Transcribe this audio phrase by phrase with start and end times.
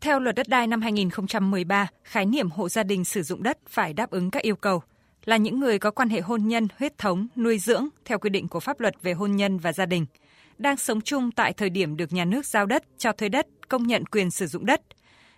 [0.00, 3.92] Theo luật đất đai năm 2013, khái niệm hộ gia đình sử dụng đất phải
[3.92, 4.82] đáp ứng các yêu cầu
[5.24, 8.48] là những người có quan hệ hôn nhân, huyết thống, nuôi dưỡng theo quy định
[8.48, 10.06] của pháp luật về hôn nhân và gia đình,
[10.58, 13.86] đang sống chung tại thời điểm được nhà nước giao đất, cho thuê đất, công
[13.86, 14.80] nhận quyền sử dụng đất,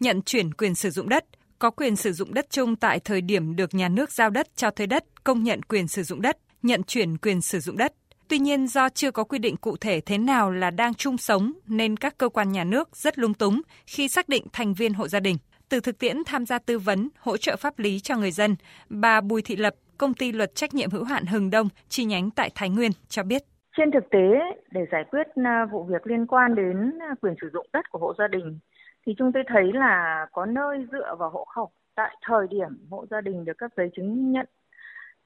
[0.00, 1.24] nhận chuyển quyền sử dụng đất,
[1.58, 4.70] có quyền sử dụng đất chung tại thời điểm được nhà nước giao đất, cho
[4.70, 7.92] thuê đất, công nhận quyền sử dụng đất, nhận chuyển quyền sử dụng đất.
[8.28, 11.52] Tuy nhiên do chưa có quy định cụ thể thế nào là đang chung sống
[11.66, 15.08] nên các cơ quan nhà nước rất lung túng khi xác định thành viên hộ
[15.08, 15.36] gia đình.
[15.68, 18.56] Từ thực tiễn tham gia tư vấn, hỗ trợ pháp lý cho người dân,
[18.88, 22.30] bà Bùi Thị Lập, công ty luật trách nhiệm hữu hạn Hừng Đông, chi nhánh
[22.30, 23.42] tại Thái Nguyên cho biết.
[23.76, 24.28] Trên thực tế,
[24.70, 27.98] để giải quyết à, vụ việc liên quan đến à, quyền sử dụng đất của
[27.98, 28.58] hộ gia đình,
[29.06, 33.06] thì chúng tôi thấy là có nơi dựa vào hộ khẩu tại thời điểm hộ
[33.10, 34.46] gia đình được cấp giấy chứng nhận.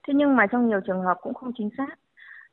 [0.06, 1.94] Thế nhưng mà trong nhiều trường hợp cũng không chính xác.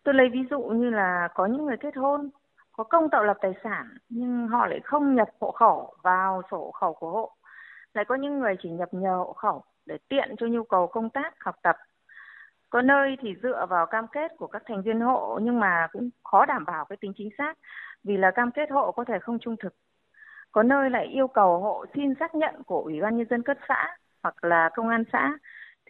[0.05, 2.29] Tôi lấy ví dụ như là có những người kết hôn,
[2.71, 6.57] có công tạo lập tài sản nhưng họ lại không nhập hộ khẩu vào sổ
[6.57, 7.31] hộ khẩu của hộ.
[7.93, 11.09] Lại có những người chỉ nhập nhờ hộ khẩu để tiện cho nhu cầu công
[11.09, 11.77] tác, học tập.
[12.69, 16.09] Có nơi thì dựa vào cam kết của các thành viên hộ nhưng mà cũng
[16.23, 17.53] khó đảm bảo cái tính chính xác
[18.03, 19.75] vì là cam kết hộ có thể không trung thực.
[20.51, 23.57] Có nơi lại yêu cầu hộ xin xác nhận của Ủy ban Nhân dân cấp
[23.67, 25.37] xã hoặc là công an xã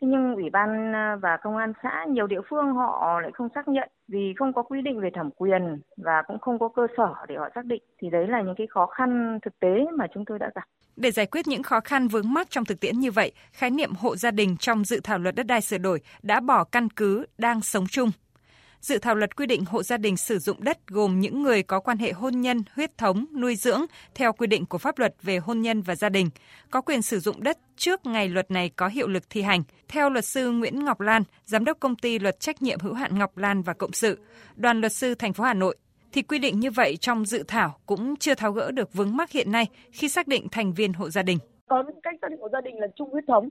[0.02, 3.50] Thế nhưng Ủy ban à, và Công an xã nhiều địa phương họ lại không
[3.56, 6.88] xác nhận vì không có quy định về thẩm quyền và cũng không có cơ
[6.98, 7.84] sở để họ xác định.
[8.02, 10.64] Thì đấy là những cái khó khăn thực tế mà chúng tôi đã gặp.
[10.96, 13.94] Để giải quyết những khó khăn vướng mắc trong thực tiễn như vậy, khái niệm
[14.00, 17.26] hộ gia đình trong dự thảo luật đất đai sửa đổi đã bỏ căn cứ
[17.38, 18.12] đang sống chung
[18.86, 21.80] Dự thảo luật quy định hộ gia đình sử dụng đất gồm những người có
[21.80, 25.38] quan hệ hôn nhân, huyết thống, nuôi dưỡng theo quy định của pháp luật về
[25.38, 26.30] hôn nhân và gia đình,
[26.70, 29.64] có quyền sử dụng đất trước ngày luật này có hiệu lực thi hành.
[29.88, 33.20] Theo luật sư Nguyễn Ngọc Lan, giám đốc công ty luật trách nhiệm hữu hạn
[33.20, 34.20] Ngọc Lan và Cộng sự,
[34.56, 35.78] đoàn luật sư thành phố Hà Nội
[36.12, 39.32] thì quy định như vậy trong dự thảo cũng chưa tháo gỡ được vướng mắc
[39.32, 41.38] hiện nay khi xác định thành viên hộ gia đình.
[41.68, 43.50] Có những cách xác định hộ gia đình là chung huyết thống,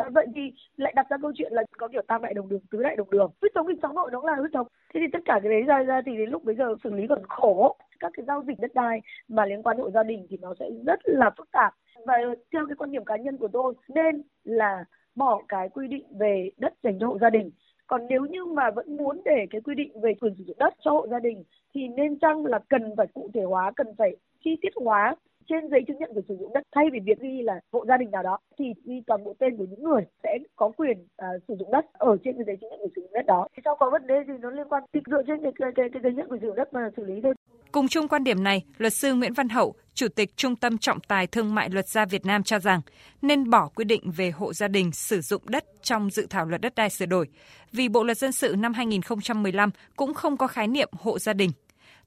[0.00, 2.60] À, vậy thì lại đặt ra câu chuyện là có kiểu tam đại đồng đường
[2.70, 3.30] tứ đại đồng đường.
[3.40, 4.66] Huyết thống thì cháu nội nó là huyết thống.
[4.94, 7.06] Thế thì tất cả cái đấy ra ra thì đến lúc bây giờ xử lý
[7.06, 7.76] còn khổ.
[8.00, 10.70] Các cái giao dịch đất đai mà liên quan hộ gia đình thì nó sẽ
[10.86, 11.74] rất là phức tạp.
[12.06, 12.14] Và
[12.52, 14.84] theo cái quan điểm cá nhân của tôi nên là
[15.14, 17.50] bỏ cái quy định về đất dành cho hộ gia đình.
[17.86, 20.74] Còn nếu như mà vẫn muốn để cái quy định về quyền sử dụng đất
[20.80, 21.44] cho hộ gia đình
[21.74, 25.14] thì nên chăng là cần phải cụ thể hóa cần phải chi tiết hóa?
[25.50, 27.96] Trên giấy chứng nhận quyền sử dụng đất thay vì việc ghi là hộ gia
[27.96, 31.42] đình nào đó thì ghi toàn bộ tên của những người sẽ có quyền uh,
[31.48, 33.46] sử dụng đất ở trên cái giấy chứng nhận quyền sử dụng đất đó.
[33.56, 35.88] Thì sau có vấn đề gì nó liên quan thì dựa trên cái cái, cái,
[35.92, 37.34] cái giấy chứng nhận quyền sử dụng đất mà xử lý thôi.
[37.72, 41.00] Cùng chung quan điểm này, luật sư Nguyễn Văn Hậu, Chủ tịch Trung tâm Trọng
[41.00, 42.80] tài Thương mại Luật gia Việt Nam cho rằng
[43.22, 46.60] nên bỏ quy định về hộ gia đình sử dụng đất trong dự thảo luật
[46.60, 47.28] đất đai sửa đổi,
[47.72, 51.50] vì Bộ Luật Dân sự năm 2015 cũng không có khái niệm hộ gia đình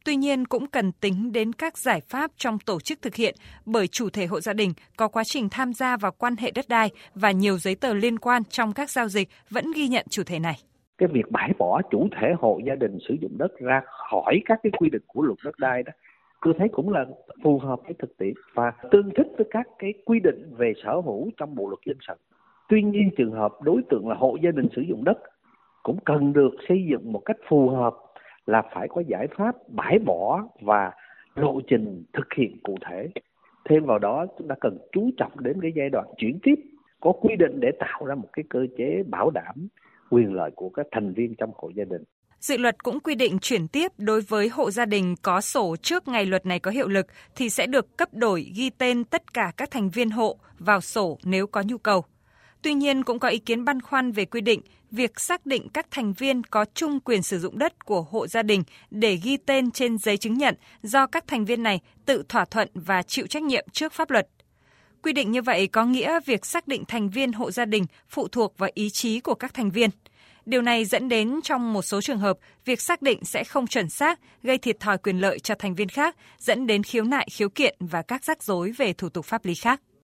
[0.06, 3.88] Tuy nhiên, cũng cần tính đến các giải pháp trong tổ chức thực hiện bởi
[3.88, 6.90] chủ thể hộ gia đình có quá trình tham gia vào quan hệ đất đai
[7.16, 10.40] và nhiều giấy tờ liên quan trong các giao dịch vẫn ghi nhận chủ thể
[10.40, 10.56] này.
[10.97, 14.59] Cái việc bãi bỏ chủ thể hộ gia đình sử dụng đất ra khỏi các
[14.64, 15.91] cái quy định của luật đất đai đó,
[16.41, 17.06] tôi thấy cũng là
[17.44, 21.02] phù hợp với thực tiễn và tương thích với các cái quy định về sở
[21.06, 22.14] hữu trong bộ luật dân sự.
[22.70, 25.18] Tuy nhiên, trường hợp đối tượng là hộ gia đình sử dụng đất
[25.84, 27.94] cũng cần được xây dựng một cách phù hợp
[28.46, 30.92] là phải có giải pháp bãi bỏ và
[31.36, 33.09] lộ trình thực hiện cụ thể
[33.70, 36.56] thêm vào đó, chúng ta cần chú trọng đến cái giai đoạn chuyển tiếp,
[37.00, 39.68] có quy định để tạo ra một cái cơ chế bảo đảm
[40.09, 42.03] quyền lợi của các thành viên trong hộ gia đình
[42.40, 46.08] Dự luật cũng quy định chuyển tiếp đối với hộ gia đình có sổ trước
[46.08, 49.52] ngày luật này có hiệu lực thì sẽ được cấp đổi ghi tên tất cả
[49.58, 52.03] các thành viên hộ vào sổ nếu có nhu cầu.
[52.63, 55.88] Tuy nhiên cũng có ý kiến băn khoăn về quy định việc xác định các
[55.91, 59.72] thành viên có chung quyền sử dụng đất của hộ gia đình để ghi tên
[59.72, 63.44] trên giấy chứng nhận do các thành viên này tự thỏa thuận và chịu trách
[63.44, 64.28] nhiệm trước pháp luật.
[65.03, 68.28] Quy định như vậy có nghĩa việc xác định thành viên hộ gia đình phụ
[68.28, 69.90] thuộc vào ý chí của các thành viên.
[70.46, 73.90] Điều này dẫn đến trong một số trường hợp, việc xác định sẽ không chuẩn
[73.90, 77.50] xác, gây thiệt thòi quyền lợi cho thành viên khác, dẫn đến khiếu nại khiếu
[77.50, 79.81] kiện và các rắc rối về thủ tục pháp lý khác.